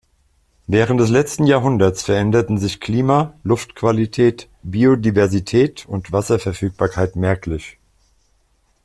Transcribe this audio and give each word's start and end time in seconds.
Während 0.65 0.99
des 0.99 1.09
letzten 1.11 1.45
Jahrhunderts 1.45 2.01
veränderten 2.01 2.57
sich 2.57 2.79
Klima, 2.81 3.35
Luftqualität, 3.43 4.49
Biodiversität 4.63 5.85
und 5.87 6.11
Wasserverfügbarkeit 6.11 7.15
merklich. 7.15 7.77